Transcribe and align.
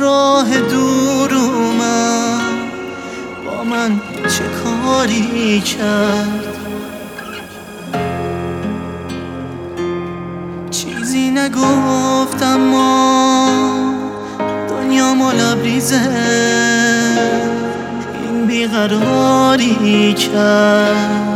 راه 0.00 0.60
دور 0.60 1.34
اومد. 1.34 2.40
با 3.46 3.64
من 3.64 4.00
چه 4.22 4.44
کاری 4.64 5.60
کرد؟ 5.60 6.56
چیزی 10.70 11.30
نگفت 11.30 12.42
اما 12.42 13.48
دنیا 14.68 15.12
لبریزه 15.32 16.00
این 18.22 18.46
بیقراری 18.46 20.14
کرد. 20.14 21.35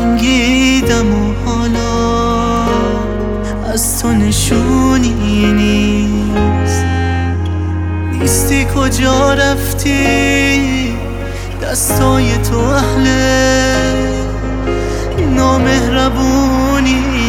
جنگیدم 0.00 1.14
و 1.14 1.34
حالا 1.46 1.92
از 3.72 4.02
تو 4.02 4.12
نشونی 4.12 5.52
نیست. 5.52 6.84
نیستی 8.12 8.66
کجا 8.76 9.34
رفتی؟ 9.34 10.94
دستای 11.62 12.36
تو 12.36 12.58
اهل 12.58 13.06
نامهربونی. 15.36 17.19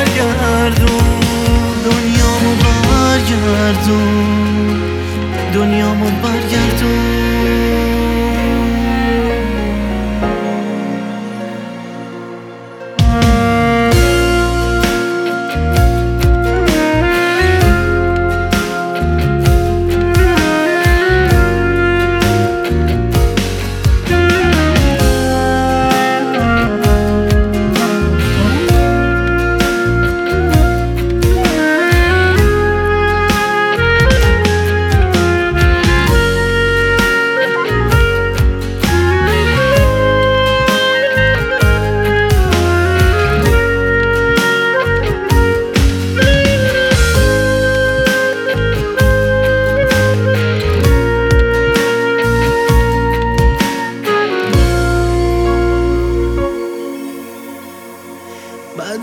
برگردون. 0.00 1.20
دنیامو 1.84 2.54
برگردون. 2.62 4.00
دنیامو 5.54 6.10
برگردون. 6.22 7.09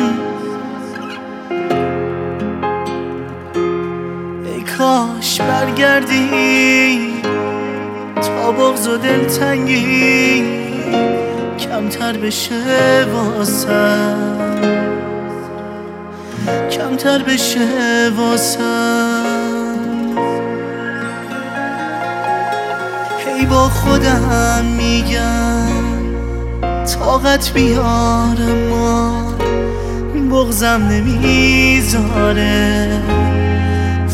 ای 4.45 4.61
کاش 4.79 5.41
برگردی 5.41 7.23
تا 8.23 8.53
بغض 8.53 8.89
و 8.89 8.97
دلتنگی 8.97 10.45
کمتر 11.59 12.13
بشه 12.13 13.07
واسم. 13.13 14.46
کمتر 16.79 17.23
بشه 17.23 18.11
واسم. 18.17 19.23
هی 23.27 23.47
با 23.47 23.69
خودم 23.69 24.65
میگم 24.65 25.87
طاقت 26.85 27.53
بیارم 27.53 28.69
ما 28.71 29.27
بغزم 30.31 30.89
نمی‌ذاره. 30.91 32.47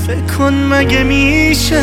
فکر 0.07 0.37
کن 0.39 0.55
مگه 0.55 1.03
میشه 1.03 1.83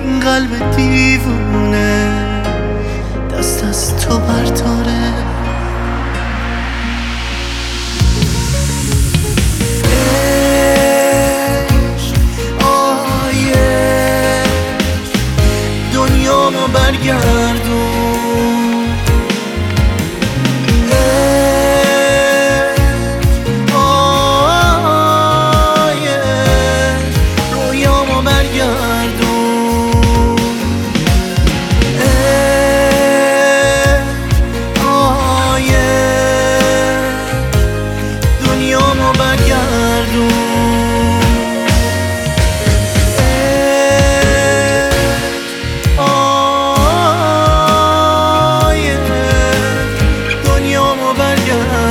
این 0.00 0.20
قلب 0.20 0.76
دیوونه 0.76 2.08
دست 3.38 3.64
از 3.64 3.96
تو 3.96 4.18
برداره 4.18 4.73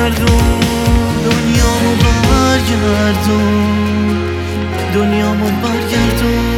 برگردون 0.03 0.59
دنیامو 1.25 1.95
برگردون 2.29 3.43
دنیامو 4.93 5.45
برگردون 5.45 6.52